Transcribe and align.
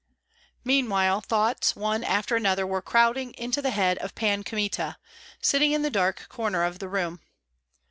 Meanwhile 0.63 1.21
thoughts 1.21 1.75
one 1.75 2.03
after 2.03 2.35
another 2.35 2.65
were 2.65 2.81
crowding 2.81 3.33
to 3.33 3.61
the 3.61 3.69
head 3.69 3.99
of 3.99 4.15
Pan 4.15 4.41
Kmita, 4.43 4.97
sitting 5.43 5.73
in 5.73 5.83
the 5.83 5.91
dark 5.91 6.27
corner 6.27 6.63
of 6.63 6.79
the 6.79 6.89
room. 6.89 7.19